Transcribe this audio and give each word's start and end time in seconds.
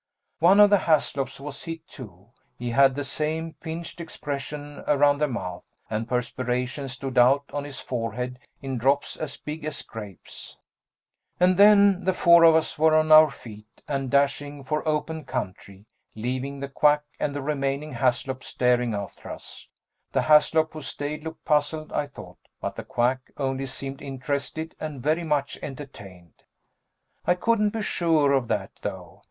One 0.39 0.59
of 0.59 0.71
the 0.71 0.79
Haslops 0.79 1.39
was 1.39 1.65
hit, 1.65 1.87
too 1.87 2.31
he 2.57 2.71
had 2.71 2.95
the 2.95 3.03
same 3.03 3.53
pinched 3.61 4.01
expression 4.01 4.83
around 4.87 5.19
the 5.19 5.27
mouth, 5.27 5.63
and 5.91 6.09
perspiration 6.09 6.89
stood 6.89 7.19
out 7.19 7.43
on 7.53 7.65
his 7.65 7.79
forehead 7.79 8.39
in 8.63 8.79
drops 8.79 9.15
as 9.15 9.37
big 9.37 9.63
as 9.63 9.83
grapes. 9.83 10.57
And 11.39 11.55
then 11.55 12.03
the 12.03 12.13
four 12.13 12.43
of 12.45 12.55
us 12.55 12.79
were 12.79 12.95
on 12.95 13.11
our 13.11 13.29
feet 13.29 13.83
and 13.87 14.09
dashing 14.09 14.63
for 14.63 14.81
open 14.87 15.23
country, 15.23 15.85
leaving 16.15 16.61
the 16.61 16.67
Quack 16.69 17.03
and 17.19 17.35
the 17.35 17.43
remaining 17.43 17.93
Haslop 17.93 18.43
staring 18.43 18.95
after 18.95 19.29
us. 19.29 19.69
The 20.13 20.23
Haslop 20.23 20.73
who 20.73 20.81
stayed 20.81 21.23
looked 21.23 21.45
puzzled, 21.45 21.93
I 21.93 22.07
thought, 22.07 22.39
but 22.59 22.75
the 22.75 22.83
Quack 22.83 23.29
only 23.37 23.67
seemed 23.67 24.01
interested 24.01 24.73
and 24.79 24.99
very 24.99 25.23
much 25.23 25.59
entertained. 25.61 26.43
I 27.27 27.35
couldn't 27.35 27.69
be 27.69 27.83
sure 27.83 28.31
of 28.33 28.47
that, 28.47 28.71
though. 28.81 29.19